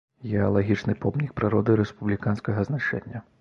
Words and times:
Геалагічны 0.29 0.95
помнік 1.03 1.35
прыроды 1.41 1.77
рэспубліканскага 1.83 2.67
значэння. 2.73 3.25